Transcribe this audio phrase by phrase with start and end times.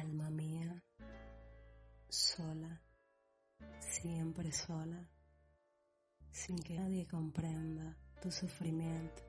[0.00, 0.82] Alma mía,
[2.08, 2.82] sola,
[3.78, 5.08] siempre sola,
[6.32, 9.22] sin que nadie comprenda tu sufrimiento,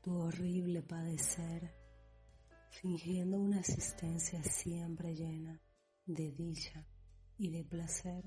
[0.00, 1.74] tu horrible padecer,
[2.70, 5.60] fingiendo una existencia siempre llena
[6.06, 6.86] de dicha
[7.36, 8.24] y de placer.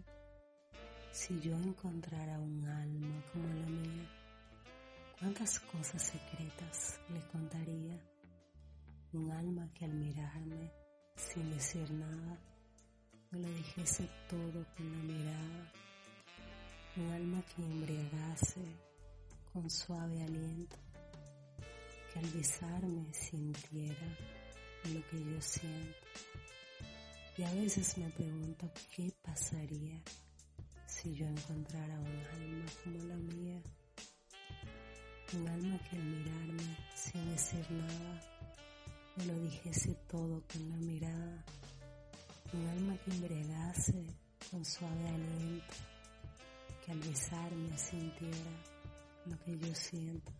[1.11, 4.09] Si yo encontrara un alma como la mía,
[5.19, 7.99] cuántas cosas secretas le contaría.
[9.13, 10.71] Un alma que al mirarme,
[11.21, 12.37] sin decir nada,
[13.29, 15.71] me lo dijese todo con la mirada.
[16.97, 18.61] Un alma que embriagase
[19.53, 20.77] con suave aliento,
[22.11, 24.07] que al besarme sintiera
[24.85, 25.97] lo que yo siento.
[27.37, 30.01] Y a veces me pregunto qué pasaría
[30.85, 33.61] si yo encontrara un alma como la mía.
[35.33, 38.30] Un alma que al mirarme sin decir nada
[39.25, 41.45] lo dijese todo con la mirada.
[42.53, 44.05] Un alma que embriagase
[44.49, 45.73] con suave aliento,
[46.85, 48.51] que al besarme sintiera
[49.25, 50.31] lo que yo siento.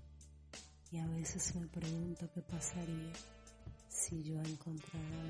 [0.91, 3.13] Y a veces me pregunto qué pasaría
[3.87, 5.23] si yo encontrara